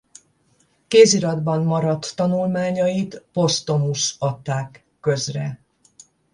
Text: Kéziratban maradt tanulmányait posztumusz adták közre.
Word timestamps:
Kéziratban 0.87 1.63
maradt 1.63 2.15
tanulmányait 2.15 3.23
posztumusz 3.33 4.15
adták 4.19 4.85
közre. 5.01 5.59